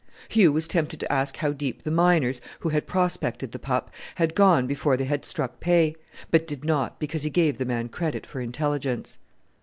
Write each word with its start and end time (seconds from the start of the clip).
Hugh 0.29 0.51
was 0.51 0.67
tempted 0.67 0.99
to 1.01 1.11
ask 1.13 1.37
how 1.37 1.51
deep 1.51 1.83
the 1.83 1.91
miners, 1.91 2.41
who 2.61 2.69
had 2.69 2.87
prospected 2.87 3.51
the 3.51 3.59
pup, 3.59 3.91
had 4.15 4.33
gone 4.33 4.65
before 4.65 4.97
they 4.97 5.03
had 5.05 5.23
struck 5.23 5.59
pay; 5.59 5.95
but 6.31 6.47
did 6.47 6.65
not, 6.65 6.97
because 6.99 7.21
he 7.21 7.29
gave 7.29 7.59
the 7.59 7.65
man 7.65 7.87
credit 7.87 8.25
for 8.25 8.41
intelligence. 8.41 9.19